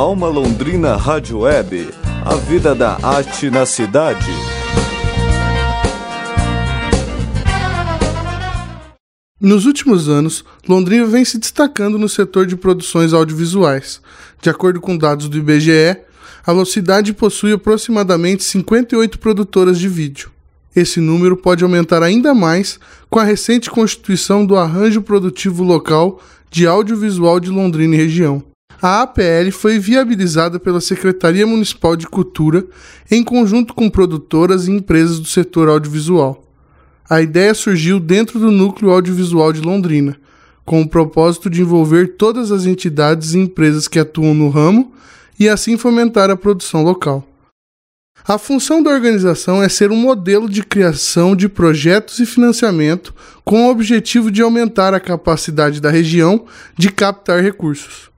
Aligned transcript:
Alma 0.00 0.28
Londrina 0.28 0.96
Rádio 0.96 1.40
Web. 1.40 1.90
A 2.24 2.34
vida 2.34 2.74
da 2.74 2.96
arte 3.02 3.50
na 3.50 3.66
cidade. 3.66 4.32
Nos 9.38 9.66
últimos 9.66 10.08
anos, 10.08 10.42
Londrina 10.66 11.04
vem 11.04 11.22
se 11.22 11.36
destacando 11.36 11.98
no 11.98 12.08
setor 12.08 12.46
de 12.46 12.56
produções 12.56 13.12
audiovisuais. 13.12 14.00
De 14.40 14.48
acordo 14.48 14.80
com 14.80 14.96
dados 14.96 15.28
do 15.28 15.36
IBGE, 15.36 15.98
a 16.46 16.64
cidade 16.64 17.12
possui 17.12 17.52
aproximadamente 17.52 18.42
58 18.42 19.18
produtoras 19.18 19.78
de 19.78 19.86
vídeo. 19.86 20.30
Esse 20.74 20.98
número 20.98 21.36
pode 21.36 21.62
aumentar 21.62 22.02
ainda 22.02 22.32
mais 22.32 22.80
com 23.10 23.18
a 23.18 23.24
recente 23.24 23.68
constituição 23.68 24.46
do 24.46 24.56
Arranjo 24.56 25.02
Produtivo 25.02 25.62
Local 25.62 26.18
de 26.50 26.66
Audiovisual 26.66 27.38
de 27.38 27.50
Londrina 27.50 27.96
e 27.96 27.98
região. 27.98 28.49
A 28.82 29.02
APL 29.02 29.50
foi 29.52 29.78
viabilizada 29.78 30.58
pela 30.58 30.80
Secretaria 30.80 31.46
Municipal 31.46 31.94
de 31.94 32.06
Cultura 32.06 32.64
em 33.10 33.22
conjunto 33.22 33.74
com 33.74 33.90
produtoras 33.90 34.66
e 34.66 34.70
empresas 34.70 35.20
do 35.20 35.28
setor 35.28 35.68
audiovisual. 35.68 36.46
A 37.08 37.20
ideia 37.20 37.52
surgiu 37.52 38.00
dentro 38.00 38.38
do 38.38 38.50
Núcleo 38.50 38.90
Audiovisual 38.90 39.52
de 39.52 39.60
Londrina, 39.60 40.16
com 40.64 40.80
o 40.80 40.88
propósito 40.88 41.50
de 41.50 41.60
envolver 41.60 42.16
todas 42.16 42.50
as 42.50 42.64
entidades 42.64 43.34
e 43.34 43.38
empresas 43.38 43.86
que 43.86 43.98
atuam 43.98 44.32
no 44.32 44.48
ramo 44.48 44.94
e 45.38 45.46
assim 45.46 45.76
fomentar 45.76 46.30
a 46.30 46.36
produção 46.36 46.82
local. 46.82 47.26
A 48.26 48.38
função 48.38 48.82
da 48.82 48.90
organização 48.90 49.62
é 49.62 49.68
ser 49.68 49.90
um 49.90 49.96
modelo 49.96 50.48
de 50.48 50.62
criação 50.62 51.36
de 51.36 51.50
projetos 51.50 52.18
e 52.18 52.24
financiamento 52.24 53.14
com 53.44 53.66
o 53.66 53.70
objetivo 53.70 54.30
de 54.30 54.40
aumentar 54.40 54.94
a 54.94 55.00
capacidade 55.00 55.82
da 55.82 55.90
região 55.90 56.46
de 56.78 56.90
captar 56.90 57.42
recursos. 57.42 58.10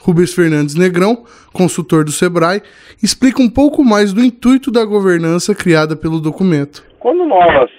Rubens 0.00 0.34
Fernandes 0.34 0.74
Negrão, 0.74 1.24
consultor 1.52 2.04
do 2.04 2.10
Sebrae, 2.10 2.62
explica 3.02 3.42
um 3.42 3.50
pouco 3.50 3.84
mais 3.84 4.12
do 4.12 4.22
intuito 4.22 4.70
da 4.70 4.84
governança 4.84 5.54
criada 5.54 5.94
pelo 5.94 6.20
documento. 6.20 6.84
Quando 6.98 7.24
nós 7.24 7.70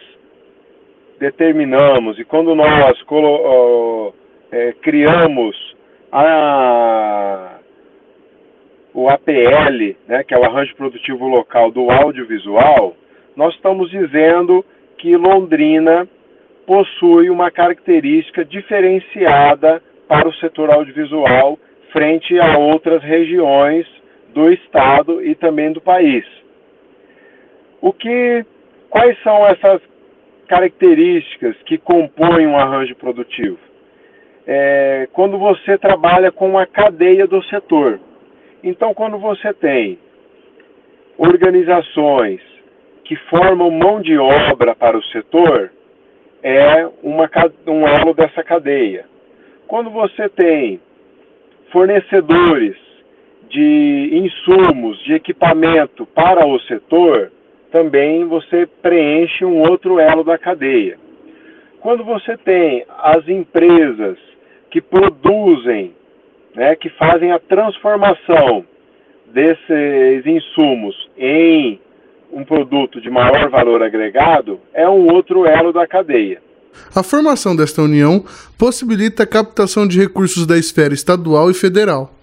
determinamos 1.20 2.18
e 2.20 2.24
quando 2.24 2.56
nós 2.56 2.96
é, 4.52 4.74
criamos 4.82 5.56
a 6.12 7.58
o 8.94 9.08
APL, 9.10 9.96
né, 10.06 10.22
que 10.24 10.34
é 10.34 10.38
o 10.38 10.44
Arranjo 10.44 10.76
Produtivo 10.76 11.26
Local 11.26 11.72
do 11.72 11.90
Audiovisual, 11.90 12.94
nós 13.38 13.56
estamos 13.56 13.90
dizendo 13.90 14.66
que 14.98 15.16
Londrina 15.16 16.08
possui 16.66 17.30
uma 17.30 17.50
característica 17.50 18.44
diferenciada 18.44 19.82
para 20.08 20.28
o 20.28 20.34
setor 20.36 20.70
audiovisual 20.70 21.58
frente 21.92 22.40
a 22.40 22.58
outras 22.58 23.04
regiões 23.04 23.86
do 24.34 24.52
estado 24.52 25.24
e 25.24 25.36
também 25.36 25.72
do 25.72 25.82
país. 25.82 26.26
O 27.82 27.92
que, 27.92 28.46
quais 28.90 29.22
são 29.24 29.46
essas 29.48 29.82
características 30.48 31.56
que 31.66 31.78
compõem 31.78 32.48
um 32.48 32.58
arranjo 32.58 32.96
produtivo? 32.96 33.58
É, 34.48 35.08
quando 35.14 35.38
você 35.38 35.78
trabalha 35.78 36.32
com 36.32 36.58
a 36.58 36.66
cadeia 36.66 37.28
do 37.28 37.44
setor, 37.44 38.00
então, 38.64 38.94
quando 38.94 39.18
você 39.18 39.54
tem 39.54 39.98
organizações 41.18 42.42
que 43.04 43.16
formam 43.16 43.72
mão 43.72 44.02
de 44.02 44.18
obra 44.18 44.76
para 44.76 44.98
o 44.98 45.04
setor, 45.06 45.72
é 46.44 46.88
uma, 47.02 47.30
um 47.68 47.88
elo 47.88 48.14
dessa 48.14 48.44
cadeia. 48.44 49.06
Quando 49.68 49.90
você 49.90 50.30
tem 50.30 50.80
fornecedores 51.72 52.76
de 53.50 54.10
insumos, 54.14 54.98
de 55.04 55.14
equipamento 55.14 56.06
para 56.06 56.46
o 56.46 56.60
setor, 56.62 57.32
também 57.72 58.26
você 58.26 58.66
preenche 58.82 59.44
um 59.46 59.60
outro 59.60 60.00
elo 60.00 60.24
da 60.24 60.38
cadeia. 60.38 60.98
Quando 61.80 62.04
você 62.04 62.38
tem 62.38 62.86
as 63.00 63.28
empresas 63.28 64.18
que 64.70 64.82
produzem 64.82 65.94
né, 66.56 66.76
que 66.76 66.90
fazem 66.90 67.32
a 67.32 67.40
transformação 67.40 68.66
desses 69.28 70.26
insumos 70.26 71.10
em 71.18 71.80
um 72.32 72.44
produto 72.44 73.02
de 73.02 73.10
maior 73.10 73.50
valor 73.50 73.82
agregado 73.84 74.60
é 74.74 74.88
um 74.88 75.12
outro 75.14 75.46
elo 75.46 75.74
da 75.74 75.88
cadeia. 75.88 76.42
A 76.94 77.04
formação 77.04 77.56
desta 77.56 77.82
união 77.82 78.24
possibilita 78.58 79.24
a 79.24 79.28
captação 79.28 79.88
de 79.88 80.00
recursos 80.00 80.46
da 80.46 80.58
esfera 80.58 80.94
estadual 80.94 81.50
e 81.50 81.54
federal. 81.54 82.14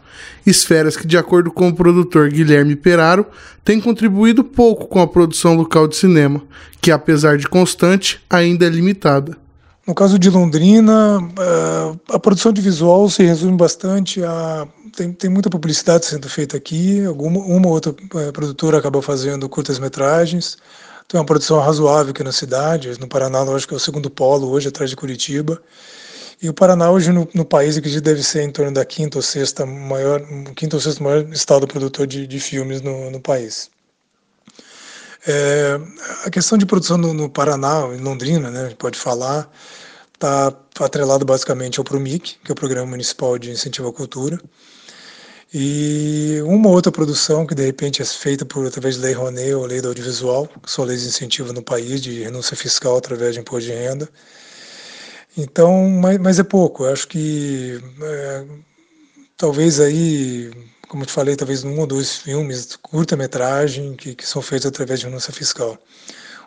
Esferas 0.46 0.96
que, 0.96 1.06
de 1.06 1.16
acordo 1.16 1.50
com 1.50 1.68
o 1.68 1.74
produtor 1.74 2.30
Guilherme 2.30 2.74
Peraro, 2.76 3.26
têm 3.64 3.80
contribuído 3.80 4.42
pouco 4.42 4.86
com 4.86 5.00
a 5.00 5.06
produção 5.06 5.54
local 5.54 5.86
de 5.86 5.96
cinema, 5.96 6.42
que, 6.80 6.90
apesar 6.90 7.36
de 7.36 7.46
constante, 7.46 8.20
ainda 8.30 8.66
é 8.66 8.68
limitada. 8.68 9.36
No 9.86 9.94
caso 9.94 10.18
de 10.18 10.28
Londrina, 10.28 11.18
eh, 11.38 12.14
a 12.14 12.18
produção 12.18 12.52
de 12.52 12.60
visual 12.60 13.08
se 13.08 13.22
resume 13.22 13.56
bastante 13.56 14.22
a. 14.22 14.68
Tem, 14.94 15.12
tem 15.12 15.30
muita 15.30 15.48
publicidade 15.48 16.04
sendo 16.04 16.28
feita 16.28 16.56
aqui, 16.56 17.04
alguma, 17.06 17.40
uma 17.40 17.68
ou 17.68 17.72
outra 17.72 17.94
eh, 18.16 18.32
produtora 18.32 18.78
acaba 18.78 19.00
fazendo 19.00 19.48
curtas-metragens. 19.48 20.58
Tem 21.08 21.18
uma 21.18 21.24
produção 21.24 21.58
razoável 21.58 22.10
aqui 22.10 22.22
na 22.22 22.32
cidade. 22.32 23.00
No 23.00 23.08
Paraná, 23.08 23.38
eu 23.38 23.56
acho 23.56 23.66
que 23.66 23.72
é 23.72 23.76
o 23.78 23.80
segundo 23.80 24.10
polo 24.10 24.50
hoje, 24.50 24.68
atrás 24.68 24.90
de 24.90 24.96
Curitiba. 24.96 25.60
E 26.40 26.50
o 26.50 26.54
Paraná 26.54 26.90
hoje 26.90 27.10
no, 27.10 27.26
no 27.34 27.46
país, 27.46 27.78
acredito, 27.78 28.04
deve 28.04 28.22
ser 28.22 28.42
em 28.42 28.50
torno 28.50 28.72
da 28.72 28.84
quinta 28.84 29.16
ou 29.16 29.22
sexta 29.22 29.64
maior, 29.64 30.22
quinto 30.54 30.76
ou 30.76 30.82
sexto 30.82 31.02
maior 31.02 31.26
estado 31.32 31.66
produtor 31.66 32.06
de, 32.06 32.26
de 32.26 32.38
filmes 32.38 32.82
no, 32.82 33.10
no 33.10 33.20
país. 33.22 33.70
É, 35.26 35.80
a 36.26 36.30
questão 36.30 36.58
de 36.58 36.66
produção 36.66 36.98
no, 36.98 37.14
no, 37.14 37.30
Paraná, 37.30 37.88
em 37.92 38.00
Londrina, 38.00 38.50
né, 38.50 38.74
pode 38.78 38.98
falar, 38.98 39.50
está 40.14 40.54
atrelado 40.78 41.24
basicamente 41.24 41.78
ao 41.78 41.84
PROMIC, 41.84 42.38
que 42.44 42.50
é 42.50 42.52
o 42.52 42.56
Programa 42.56 42.86
Municipal 42.86 43.38
de 43.38 43.50
Incentivo 43.50 43.88
à 43.88 43.92
Cultura, 43.92 44.38
e 45.52 46.40
uma 46.44 46.68
outra 46.68 46.92
produção 46.92 47.46
que 47.46 47.54
de 47.54 47.64
repente 47.64 48.02
é 48.02 48.04
feita 48.04 48.44
por 48.44 48.66
através 48.66 48.96
de 48.96 49.00
lei 49.02 49.14
Rouanet 49.14 49.54
ou 49.54 49.64
lei 49.66 49.80
do 49.80 49.88
audiovisual, 49.88 50.48
que 50.62 50.70
são 50.70 50.84
leis 50.84 51.02
de 51.02 51.08
incentivo 51.08 51.52
no 51.52 51.62
país 51.62 52.00
de 52.02 52.22
renúncia 52.22 52.56
fiscal 52.56 52.96
através 52.98 53.34
de 53.34 53.40
imposto 53.40 53.70
de 53.70 53.76
renda. 53.76 54.08
Então, 55.36 55.88
mas, 55.88 56.18
mas 56.18 56.38
é 56.38 56.42
pouco. 56.42 56.84
Eu 56.84 56.92
acho 56.92 57.08
que 57.08 57.80
é, 58.02 58.44
talvez 59.36 59.80
aí 59.80 60.50
como 60.88 61.04
te 61.04 61.12
falei, 61.12 61.36
talvez 61.36 61.62
um 61.64 61.78
ou 61.78 61.86
dois 61.86 62.16
filmes, 62.16 62.76
curta-metragem, 62.76 63.94
que, 63.94 64.14
que 64.14 64.26
são 64.26 64.40
feitos 64.40 64.66
através 64.66 65.00
de 65.00 65.06
renúncia 65.06 65.32
fiscal. 65.32 65.78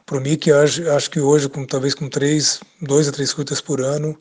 Para 0.06 0.18
o 0.18 0.22
MIC, 0.22 0.52
acho, 0.52 0.90
acho 0.90 1.12
que 1.12 1.20
hoje, 1.20 1.48
com, 1.48 1.66
talvez 1.66 1.94
com 1.94 2.10
três, 2.10 2.60
dois 2.82 3.08
a 3.08 3.12
três 3.12 3.34
curtas 3.34 3.62
por 3.62 3.80
ano, 3.82 4.18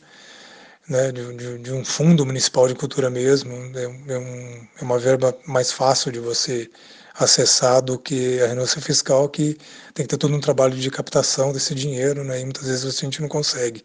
né, 0.91 1.13
de, 1.13 1.35
de, 1.37 1.59
de 1.59 1.73
um 1.73 1.85
fundo 1.85 2.27
municipal 2.27 2.67
de 2.67 2.75
cultura 2.75 3.09
mesmo, 3.09 3.55
é, 3.77 3.85
é, 4.13 4.19
um, 4.19 4.67
é 4.81 4.85
uma 4.85 4.99
verba 4.99 5.33
mais 5.47 5.71
fácil 5.71 6.11
de 6.11 6.19
você 6.19 6.69
acessar 7.15 7.81
do 7.81 7.97
que 7.97 8.41
a 8.43 8.49
renúncia 8.49 8.81
fiscal, 8.83 9.29
que 9.29 9.57
tem 9.95 10.05
que 10.05 10.09
ter 10.09 10.17
todo 10.17 10.35
um 10.35 10.41
trabalho 10.41 10.75
de 10.75 10.91
captação 10.91 11.53
desse 11.53 11.77
dinheiro, 11.77 12.25
né, 12.25 12.41
e 12.41 12.45
muitas 12.45 12.67
vezes 12.67 12.85
a 12.85 12.91
gente 12.91 13.23
não 13.23 13.29
consegue. 13.29 13.85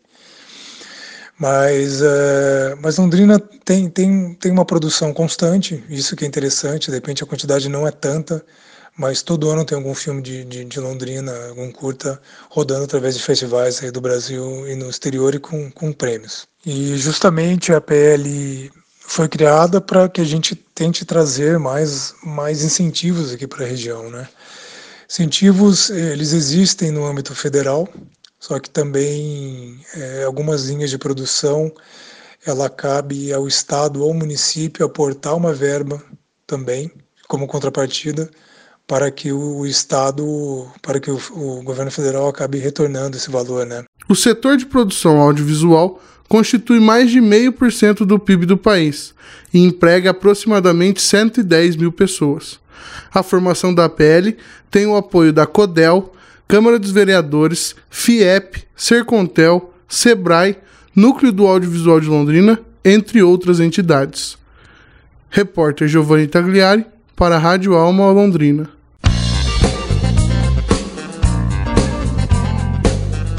Mas, 1.37 2.01
uh, 2.01 2.75
mas 2.81 2.97
Londrina 2.97 3.39
tem, 3.39 3.89
tem, 3.89 4.33
tem 4.35 4.51
uma 4.51 4.65
produção 4.65 5.13
constante, 5.13 5.83
isso 5.89 6.15
que 6.15 6.25
é 6.25 6.27
interessante, 6.27 6.89
de 6.89 6.95
repente 6.95 7.23
a 7.23 7.27
quantidade 7.27 7.69
não 7.69 7.85
é 7.85 7.91
tanta, 7.91 8.43
mas 8.97 9.21
todo 9.21 9.49
ano 9.49 9.65
tem 9.65 9.77
algum 9.77 9.93
filme 9.93 10.21
de, 10.21 10.45
de, 10.45 10.65
de 10.65 10.79
Londrina, 10.79 11.31
algum 11.49 11.71
curta, 11.71 12.21
rodando 12.49 12.85
através 12.85 13.15
de 13.15 13.23
festivais 13.23 13.79
do 13.91 13.99
Brasil 13.99 14.67
e 14.67 14.75
no 14.75 14.89
exterior 14.89 15.35
e 15.35 15.39
com, 15.39 15.69
com 15.71 15.91
prêmios. 15.91 16.47
E 16.65 16.97
justamente 16.97 17.73
a 17.73 17.81
PL 17.81 18.71
foi 18.99 19.27
criada 19.27 19.79
para 19.79 20.09
que 20.09 20.21
a 20.21 20.25
gente 20.25 20.55
tente 20.55 21.05
trazer 21.05 21.59
mais, 21.59 22.15
mais 22.23 22.63
incentivos 22.63 23.33
aqui 23.33 23.45
para 23.45 23.65
a 23.65 23.67
região, 23.67 24.09
né? 24.09 24.27
Incentivos, 25.07 25.89
eles 25.89 26.33
existem 26.33 26.91
no 26.91 27.05
âmbito 27.05 27.35
federal, 27.35 27.87
só 28.39 28.59
que 28.59 28.69
também 28.69 29.79
é, 29.95 30.23
algumas 30.23 30.65
linhas 30.65 30.89
de 30.89 30.97
produção 30.97 31.71
ela 32.45 32.69
cabe 32.69 33.33
ao 33.33 33.47
Estado 33.47 34.03
ou 34.03 34.13
município 34.13 34.85
aportar 34.85 35.35
uma 35.35 35.53
verba 35.53 36.01
também, 36.45 36.91
como 37.27 37.47
contrapartida, 37.47 38.29
para 38.87 39.09
que 39.09 39.31
o 39.31 39.65
Estado, 39.65 40.67
para 40.81 40.99
que 40.99 41.09
o, 41.09 41.19
o 41.33 41.63
governo 41.63 41.91
federal 41.91 42.27
acabe 42.27 42.59
retornando 42.59 43.17
esse 43.17 43.29
valor. 43.29 43.65
Né? 43.65 43.83
O 44.07 44.15
setor 44.15 44.57
de 44.57 44.65
produção 44.65 45.19
audiovisual 45.19 46.01
constitui 46.27 46.79
mais 46.79 47.09
de 47.11 47.21
meio 47.21 47.51
por 47.51 47.71
cento 47.71 48.05
do 48.05 48.19
PIB 48.19 48.45
do 48.45 48.57
país 48.57 49.13
e 49.53 49.59
emprega 49.59 50.11
aproximadamente 50.11 51.01
110 51.01 51.75
mil 51.75 51.91
pessoas. 51.91 52.59
A 53.13 53.23
formação 53.23 53.73
da 53.73 53.89
PL 53.89 54.37
tem 54.69 54.85
o 54.85 54.95
apoio 54.95 55.31
da 55.31 55.45
CODEL, 55.45 56.13
Câmara 56.47 56.77
dos 56.77 56.91
Vereadores, 56.91 57.75
FIEP, 57.89 58.63
Sercontel, 58.75 59.73
SEBRAE, 59.87 60.57
Núcleo 60.95 61.31
do 61.31 61.47
Audiovisual 61.47 61.99
de 61.99 62.07
Londrina, 62.07 62.59
entre 62.83 63.21
outras 63.23 63.59
entidades. 63.59 64.37
Repórter 65.29 65.87
Giovanni 65.87 66.27
Tagliari 66.27 66.85
para 67.15 67.35
a 67.35 67.39
Rádio 67.39 67.73
Alma 67.73 68.11
Londrina. 68.11 68.74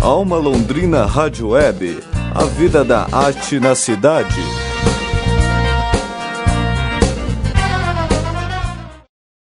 Alma 0.07 0.37
Londrina 0.37 1.05
Rádio 1.05 1.49
Web. 1.49 2.01
A 2.33 2.45
vida 2.45 2.85
da 2.85 3.09
arte 3.11 3.59
na 3.59 3.75
cidade. 3.75 4.41